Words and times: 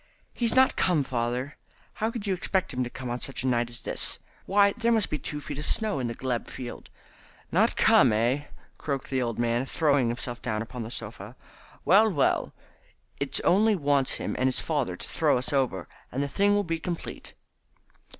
"He's 0.33 0.55
not 0.55 0.75
come, 0.75 1.03
father. 1.03 1.57
How 2.01 2.09
could 2.09 2.25
you 2.25 2.33
expect 2.33 2.73
him 2.73 2.83
to 2.83 2.89
come 2.89 3.11
on 3.11 3.19
such 3.19 3.43
a 3.43 3.47
night 3.47 3.69
as 3.69 3.81
this? 3.81 4.17
Why, 4.47 4.73
there 4.73 4.91
must 4.91 5.11
be 5.11 5.19
two 5.19 5.39
feet 5.39 5.59
of 5.59 5.67
snow 5.67 5.99
in 5.99 6.07
the 6.07 6.15
glebe 6.15 6.47
field." 6.47 6.89
"Not 7.51 7.75
come, 7.75 8.11
eh?" 8.11 8.45
croaked 8.79 9.11
the 9.11 9.21
old 9.21 9.37
man, 9.37 9.63
throwing 9.67 10.07
himself 10.07 10.41
down 10.41 10.63
upon 10.63 10.81
the 10.81 10.89
sofa. 10.89 11.35
"Well, 11.85 12.09
well, 12.09 12.51
it 13.19 13.39
only 13.43 13.75
wants 13.75 14.13
him 14.13 14.35
and 14.39 14.47
his 14.47 14.59
father 14.59 14.95
to 14.95 15.07
throw 15.07 15.37
us 15.37 15.53
over, 15.53 15.87
and 16.11 16.23
the 16.23 16.27
thing 16.27 16.55
will 16.55 16.63
be 16.63 16.79
complete." 16.79 17.35